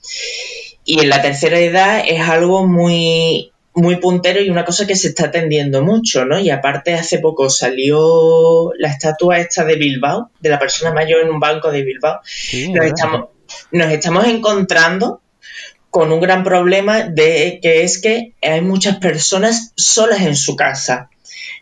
[0.85, 5.09] Y en la tercera edad es algo muy muy puntero y una cosa que se
[5.09, 6.39] está atendiendo mucho, ¿no?
[6.39, 11.31] Y aparte hace poco salió la estatua esta de Bilbao, de la persona mayor en
[11.31, 12.21] un banco de Bilbao.
[12.71, 13.29] nos, estamos,
[13.71, 15.23] nos estamos encontrando
[15.91, 21.11] con un gran problema de que es que hay muchas personas solas en su casa.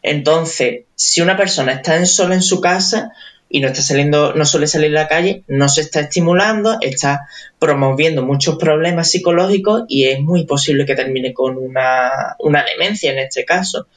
[0.03, 3.13] Entonces, si una persona está sola en su casa,
[3.53, 7.27] y no está saliendo, no suele salir a la calle, no se está estimulando, está
[7.59, 13.45] promoviendo muchos problemas psicológicos y es muy posible que termine con una, demencia en este
[13.45, 13.89] caso.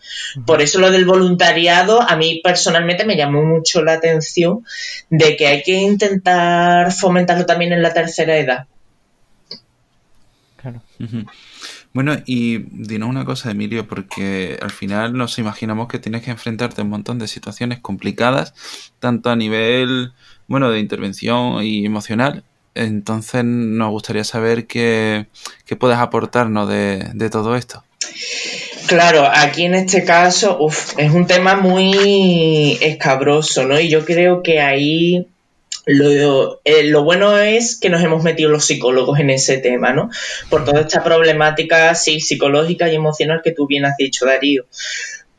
[0.47, 4.65] Por eso lo del voluntariado a mí personalmente me llamó mucho la atención
[5.11, 8.65] de que hay que intentar fomentarlo también en la tercera edad.
[10.57, 10.81] Claro.
[11.93, 16.81] Bueno, y dinos una cosa, Emilio, porque al final nos imaginamos que tienes que enfrentarte
[16.81, 18.55] a un montón de situaciones complicadas,
[18.99, 20.11] tanto a nivel,
[20.47, 22.43] bueno, de intervención y emocional.
[22.73, 25.27] Entonces nos gustaría saber qué,
[25.65, 27.83] qué puedes aportarnos de, de todo esto.
[28.87, 33.79] Claro, aquí en este caso uf, es un tema muy escabroso, ¿no?
[33.79, 35.27] Y yo creo que ahí
[35.85, 40.09] lo, eh, lo, bueno es que nos hemos metido los psicólogos en ese tema, ¿no?
[40.49, 44.65] Por toda esta problemática psicológica y emocional que tú bien has dicho, Darío.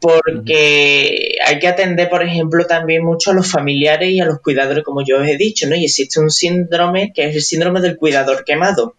[0.01, 4.85] Porque hay que atender, por ejemplo, también mucho a los familiares y a los cuidadores,
[4.85, 5.77] como yo os he dicho, ¿no?
[5.77, 8.97] Y existe un síndrome que es el síndrome del cuidador quemado.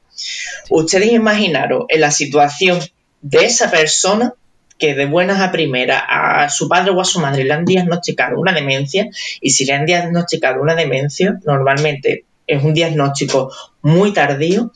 [0.72, 2.80] Ustedes imaginaros en la situación
[3.22, 4.34] de esa persona
[4.78, 8.40] que de buenas a primeras a su padre o a su madre le han diagnosticado
[8.40, 9.08] una demencia
[9.42, 14.72] y si le han diagnosticado una demencia, normalmente es un diagnóstico muy tardío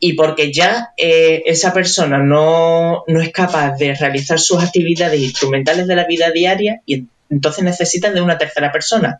[0.00, 5.86] y porque ya eh, esa persona no, no, es capaz de realizar sus actividades instrumentales
[5.86, 9.18] de la vida diaria y entonces necesita de una tercera persona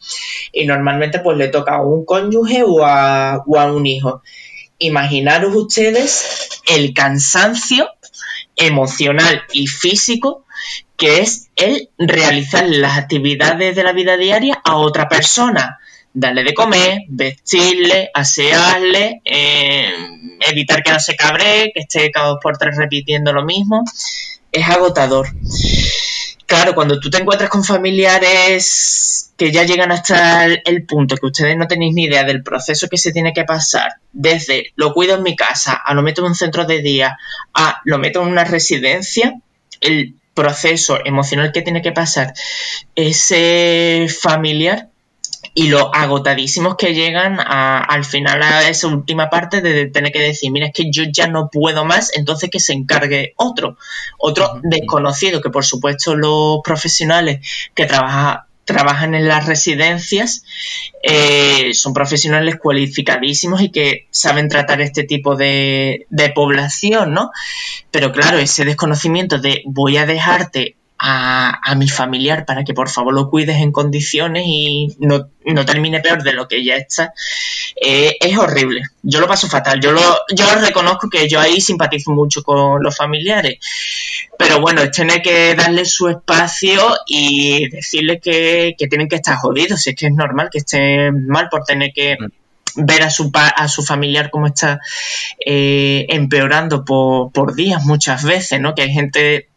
[0.52, 4.22] y normalmente pues le toca a un cónyuge o a, o a un hijo.
[4.78, 7.88] Imaginaros ustedes el cansancio
[8.58, 10.44] emocional y físico
[10.96, 15.78] que es el realizar las actividades de la vida diaria a otra persona.
[16.12, 19.92] Darle de comer, vestirle, asearle, eh,
[20.48, 23.84] evitar que no se cabre, que esté cada dos por tres repitiendo lo mismo.
[24.50, 25.28] Es agotador.
[26.46, 31.56] Claro, cuando tú te encuentras con familiares que ya llegan hasta el, punto que ustedes
[31.56, 35.22] no tenéis ni idea del proceso que se tiene que pasar, desde lo cuido en
[35.22, 37.16] mi casa, a lo meto en un centro de día,
[37.54, 39.40] a lo meto en una residencia,
[39.80, 42.34] el proceso emocional que tiene que pasar
[42.96, 44.88] ese familiar
[45.54, 50.50] y lo agotadísimos que llegan al final a esa última parte de tener que decir,
[50.50, 53.76] mira, es que yo ya no puedo más, entonces que se encargue otro,
[54.18, 60.44] otro desconocido, que por supuesto los profesionales que trabajan trabajan en las residencias
[61.02, 67.30] eh, son profesionales cualificadísimos y que saben tratar este tipo de, de población, ¿no?
[67.90, 73.14] Pero claro, ese desconocimiento de voy a dejarte a, mi familiar para que por favor
[73.14, 75.30] lo cuides en condiciones y no,
[75.64, 77.12] termine peor de lo que ya está,
[77.80, 78.82] eh, es horrible.
[79.02, 79.80] Yo lo paso fatal.
[79.80, 80.00] Yo lo,
[80.34, 83.58] yo reconozco que yo ahí simpatizo mucho con los familiares.
[84.36, 89.82] Pero bueno, es tener que darle su espacio y decirle que, tienen que estar jodidos.
[89.82, 92.16] Si es que es normal que estén mal por tener que
[92.74, 94.80] ver a su, a su familiar cómo está
[95.44, 98.74] eh, empeorando por, por días muchas veces, ¿no?
[98.74, 99.48] Que hay gente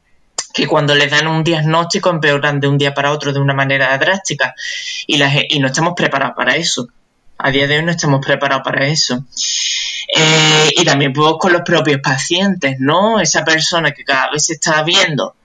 [0.54, 3.98] que cuando les dan un diagnóstico empeoran de un día para otro de una manera
[3.98, 4.54] drástica
[5.08, 6.88] y, y no estamos preparados para eso.
[7.38, 9.26] A día de hoy no estamos preparados para eso.
[10.16, 13.20] Eh, y también pues, con los propios pacientes, ¿no?
[13.20, 15.36] Esa persona que cada vez se está viendo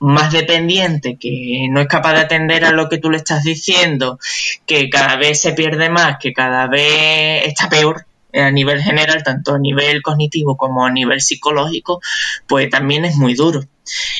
[0.00, 4.18] más dependiente, que no es capaz de atender a lo que tú le estás diciendo,
[4.66, 9.54] que cada vez se pierde más, que cada vez está peor, a nivel general, tanto
[9.54, 12.00] a nivel cognitivo como a nivel psicológico,
[12.46, 13.62] pues también es muy duro.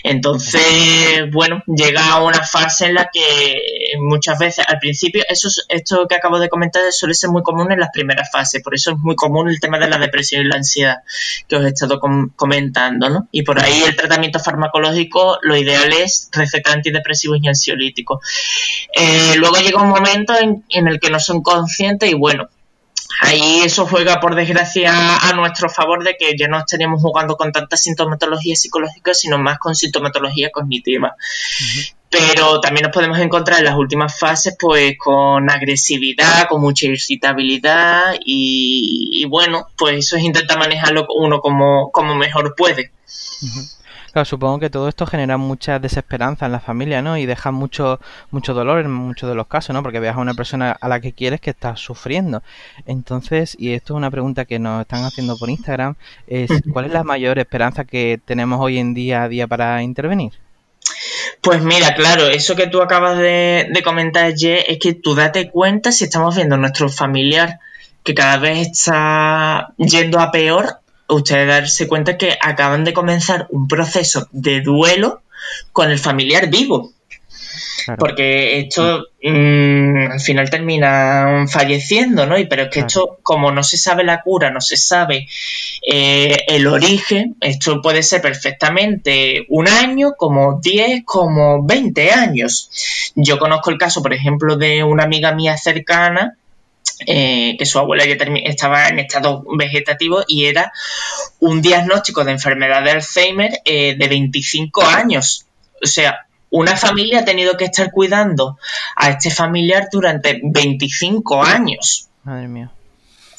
[0.02, 0.62] Entonces,
[1.32, 3.56] bueno, llega a una fase en la que
[4.00, 7.80] muchas veces al principio, eso esto que acabo de comentar suele ser muy común en
[7.80, 10.56] las primeras fases, por eso es muy común el tema de la depresión y la
[10.56, 10.98] ansiedad
[11.48, 12.00] que os he estado
[12.36, 13.28] comentando, ¿no?
[13.30, 18.20] Y por ahí el tratamiento farmacológico, lo ideal es recetar antidepresivos y ansiolíticos.
[18.94, 22.48] Eh, luego llega un momento en, en el que no son conscientes y bueno,
[23.20, 27.52] ahí eso juega por desgracia a nuestro favor de que ya no estaríamos jugando con
[27.52, 31.14] tanta sintomatología psicológica, sino más con sintomatología cognitiva.
[32.10, 38.14] Pero también nos podemos encontrar en las últimas fases pues con agresividad, con mucha irritabilidad
[38.24, 42.92] y, bueno, pues eso es intentar manejarlo uno como, como mejor puede.
[44.14, 47.18] Claro, supongo que todo esto genera mucha desesperanza en la familia, ¿no?
[47.18, 47.98] Y deja mucho,
[48.30, 49.82] mucho dolor en muchos de los casos, ¿no?
[49.82, 52.44] Porque veas a una persona a la que quieres que está sufriendo.
[52.86, 55.96] Entonces, y esto es una pregunta que nos están haciendo por Instagram,
[56.28, 60.30] es ¿cuál es la mayor esperanza que tenemos hoy en día a día para intervenir?
[61.40, 65.50] Pues mira, claro, eso que tú acabas de, de comentar, Ye, es que tú date
[65.50, 67.58] cuenta si estamos viendo a nuestro familiar
[68.04, 73.68] que cada vez está yendo a peor ustedes darse cuenta que acaban de comenzar un
[73.68, 75.22] proceso de duelo
[75.72, 76.92] con el familiar vivo.
[77.98, 82.38] Porque esto mm, al final termina falleciendo, ¿no?
[82.38, 85.28] Y, pero es que esto, como no se sabe la cura, no se sabe
[85.86, 92.70] eh, el origen, esto puede ser perfectamente un año, como 10, como 20 años.
[93.14, 96.38] Yo conozco el caso, por ejemplo, de una amiga mía cercana
[97.06, 100.72] eh, que su abuela ya estaba en estado vegetativo y era
[101.40, 105.46] un diagnóstico de enfermedad de Alzheimer eh, de 25 años.
[105.82, 108.58] O sea, una familia ha tenido que estar cuidando
[108.96, 112.08] a este familiar durante 25 años.
[112.22, 112.70] Madre mía.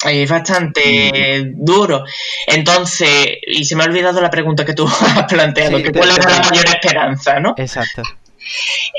[0.04, 2.04] Es bastante duro.
[2.46, 6.18] Entonces, y se me ha olvidado la pregunta que tú has planteado, que cuál es
[6.18, 7.54] la mayor esperanza, ¿no?
[7.56, 8.02] Exacto.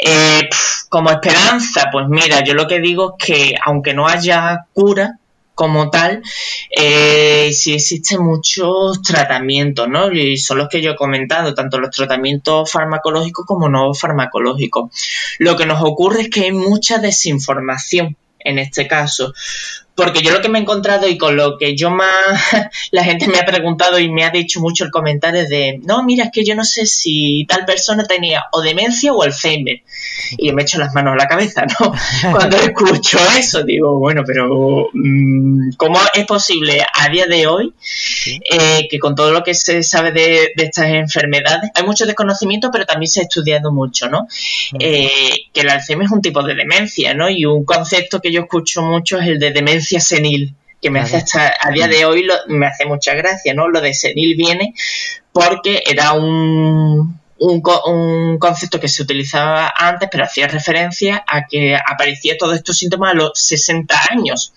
[0.05, 0.49] Eh,
[0.89, 5.19] como esperanza, pues mira, yo lo que digo es que aunque no haya cura
[5.57, 6.21] como tal,
[6.69, 10.11] eh, sí existen muchos tratamientos, ¿no?
[10.11, 14.91] Y son los que yo he comentado, tanto los tratamientos farmacológicos como no farmacológicos.
[15.39, 19.33] Lo que nos ocurre es que hay mucha desinformación en este caso
[19.97, 22.07] porque yo lo que me he encontrado y con lo que yo más
[22.91, 26.25] la gente me ha preguntado y me ha dicho mucho el comentario de, no, mira,
[26.25, 29.81] es que yo no sé si tal persona tenía o demencia o Alzheimer.
[30.37, 31.93] Y me echo las manos a la cabeza, ¿no?
[32.31, 37.73] Cuando escucho eso, digo, bueno, pero mm, ¿cómo es posible a día de hoy
[38.51, 42.85] eh, que con todo lo que se sabe de, estas enfermedades, hay mucho desconocimiento, pero
[42.85, 44.27] también se ha estudiado mucho, ¿no?
[44.79, 47.29] Eh, que el Alzheimer es un tipo de demencia, ¿no?
[47.31, 51.17] Y un concepto que yo escucho mucho es el de demencia senil, que me hace
[51.17, 53.67] hasta a día de hoy me hace mucha gracia, ¿no?
[53.67, 54.73] Lo de senil viene
[55.31, 62.37] porque era un, un, concepto que se utilizaba antes, pero hacía referencia a que aparecía
[62.37, 64.53] todos estos síntomas a los 60 años.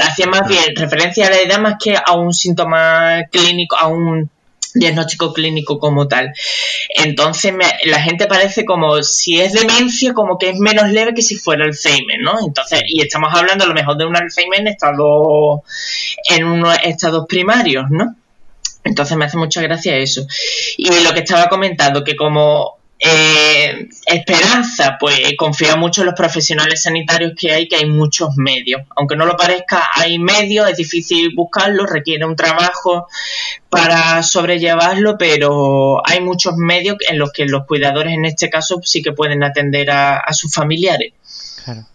[0.00, 4.30] Hacía más bien referencia a la edad más que a un síntoma clínico, a un
[4.78, 6.32] diagnóstico clínico como tal.
[6.88, 7.52] Entonces
[7.84, 11.64] la gente parece como si es demencia, como que es menos leve que si fuera
[11.64, 12.34] Alzheimer, ¿no?
[12.44, 15.62] Entonces, y estamos hablando a lo mejor de un Alzheimer en estado,
[16.30, 18.16] en unos estados primarios, ¿no?
[18.84, 20.26] Entonces me hace mucha gracia eso.
[20.76, 26.82] Y lo que estaba comentando, que como Eh, esperanza, pues confía mucho en los profesionales
[26.82, 28.82] sanitarios que hay, que hay muchos medios.
[28.96, 33.06] Aunque no lo parezca, hay medios, es difícil buscarlos, requiere un trabajo
[33.70, 39.00] para sobrellevarlo, pero hay muchos medios en los que los cuidadores en este caso sí
[39.00, 41.12] que pueden atender a, a sus familiares.
[41.64, 41.86] Claro.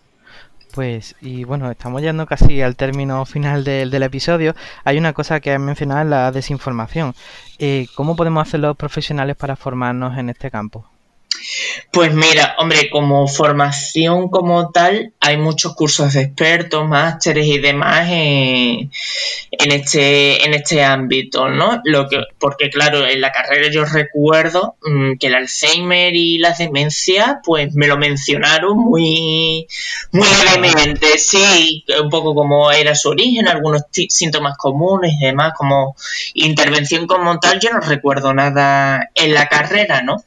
[0.71, 4.55] Pues, y bueno, estamos llegando casi al término final del, del episodio.
[4.85, 7.13] Hay una cosa que has mencionado, la desinformación.
[7.59, 10.89] Eh, ¿Cómo podemos hacer los profesionales para formarnos en este campo?
[11.91, 18.07] Pues mira, hombre, como formación como tal, hay muchos cursos de expertos, másteres y demás
[18.09, 18.91] en,
[19.51, 21.81] este, en este ámbito, ¿no?
[21.83, 26.51] Lo que, porque claro, en la carrera yo recuerdo mm, que el Alzheimer y la
[26.51, 29.67] demencia, pues me lo mencionaron muy,
[30.11, 35.95] muy levemente, sí, un poco como era su origen, algunos síntomas comunes y demás, como
[36.33, 40.23] intervención como tal, yo no recuerdo nada en la carrera, ¿no?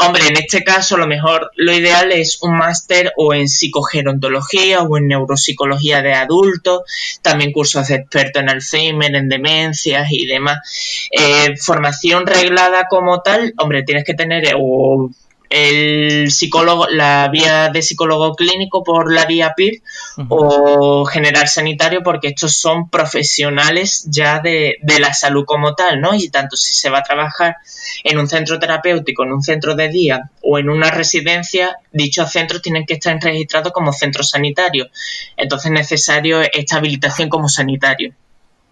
[0.00, 4.96] Hombre, en este caso, lo mejor lo ideal es un máster o en psicogerontología o
[4.96, 6.82] en neuropsicología de adultos,
[7.20, 11.08] también cursos de experto en Alzheimer, en demencias y demás.
[11.10, 15.10] Eh, formación reglada como tal, hombre, tienes que tener o
[15.50, 19.82] el psicólogo, la vía de psicólogo clínico por la vía PIR
[20.28, 26.14] o general sanitario, porque estos son profesionales ya de, de, la salud como tal, ¿no?
[26.14, 27.56] Y tanto si se va a trabajar
[28.04, 32.62] en un centro terapéutico, en un centro de día o en una residencia, dichos centros
[32.62, 34.88] tienen que estar registrados como centros sanitarios.
[35.36, 38.12] Entonces es necesario esta habilitación como sanitario.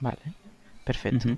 [0.00, 0.18] Vale,
[0.84, 1.36] perfecto.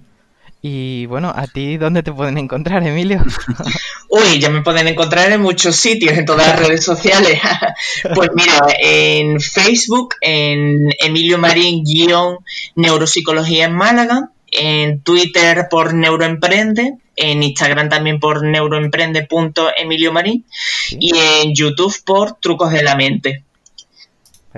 [0.60, 3.22] Y bueno, ¿a ti dónde te pueden encontrar, Emilio?
[4.08, 7.38] Uy, ya me pueden encontrar en muchos sitios, en todas las redes sociales.
[8.14, 12.38] pues mira, en Facebook, en Emilio Marín guion
[12.74, 20.44] Neuropsicología en Málaga, en Twitter por Neuroemprende, en Instagram también por neuroemprende.emiliomarín
[20.90, 23.44] y en YouTube por Trucos de la Mente.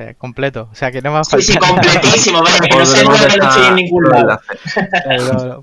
[0.01, 1.43] Eh, completo, o sea que no faltar.
[1.43, 4.41] Sí, sí, completísimo, vale, que no sé que no en ningún lado.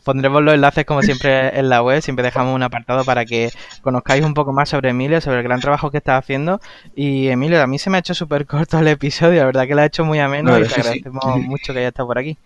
[0.03, 4.23] pondremos los enlaces como siempre en la web, siempre dejamos un apartado para que conozcáis
[4.23, 6.61] un poco más sobre Emilio, sobre el gran trabajo que está haciendo.
[6.95, 9.73] Y Emilio, a mí se me ha hecho súper corto el episodio, la verdad que
[9.73, 12.38] lo ha hecho muy ameno y te agradecemos mucho que hayas estado por aquí.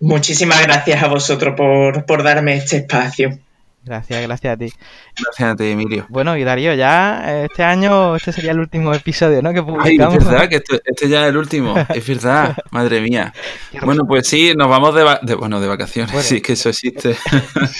[0.00, 3.38] Muchísimas gracias a vosotros por, por darme este espacio.
[3.88, 4.72] Gracias, gracias a ti.
[5.18, 6.04] Gracias a ti, Emilio.
[6.10, 9.54] Bueno, y Darío, ya este año, este sería el último episodio, ¿no?
[9.54, 10.14] Que publicamos.
[10.14, 13.32] Ay, es verdad que este, ya es el último, es verdad, madre mía.
[13.82, 17.16] Bueno, pues sí, nos vamos de, bueno, de vacaciones, sí, que eso existe.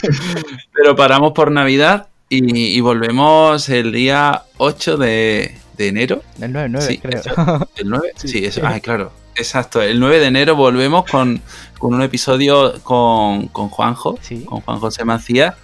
[0.73, 6.23] Pero paramos por Navidad y, volvemos el día 8 de, enero.
[6.41, 7.69] El 9, 9 creo.
[7.77, 8.13] ¿El 9?
[8.17, 8.63] Sí, eso.
[8.65, 9.13] Ay, claro.
[9.35, 11.43] Exacto, el 9 de enero volvemos con,
[11.81, 15.55] un episodio con, con Juanjo, con Juan José Macías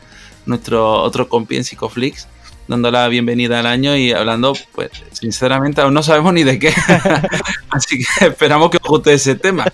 [0.47, 2.29] nuestro otro compi en Psicoflix,
[2.69, 6.73] dando la bienvenida al año y hablando, pues, sinceramente, aún no sabemos ni de qué.
[7.71, 9.65] Así que esperamos que os guste ese tema.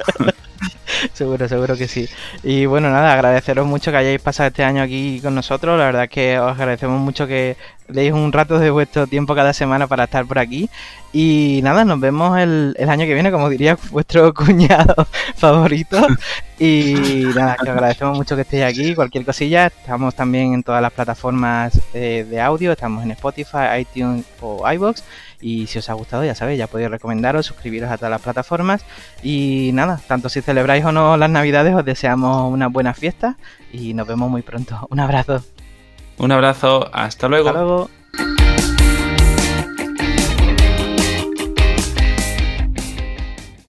[1.13, 2.09] seguro, seguro que sí.
[2.43, 5.79] Y bueno, nada, agradeceros mucho que hayáis pasado este año aquí con nosotros.
[5.79, 7.57] La verdad es que os agradecemos mucho que
[7.89, 10.69] deis un rato de vuestro tiempo cada semana para estar por aquí.
[11.13, 15.07] Y nada, nos vemos el, año que viene, como diría vuestro cuñado
[15.37, 16.07] favorito.
[16.59, 16.95] Y
[17.35, 18.95] nada, que agradecemos mucho que estéis aquí.
[18.95, 22.73] Cualquier cosilla, estamos también en todas las plataformas eh, de audio.
[22.73, 25.03] Estamos en Spotify, iTunes o iBox.
[25.41, 28.85] Y si os ha gustado, ya sabéis, ya podéis recomendaros, suscribiros a todas las plataformas.
[29.23, 33.37] Y nada, tanto si celebráis o no las navidades, os deseamos una buena fiesta
[33.73, 34.87] y nos vemos muy pronto.
[34.91, 35.45] Un abrazo.
[36.19, 37.49] Un abrazo, hasta luego.
[37.49, 37.91] Hasta luego.